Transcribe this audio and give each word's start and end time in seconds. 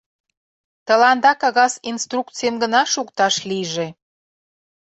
Тыланда 0.87 1.31
кагаз 1.41 1.73
инструкцийым 1.91 2.55
гына 2.63 2.81
шукташ 2.93 3.35
лийже! 3.49 3.87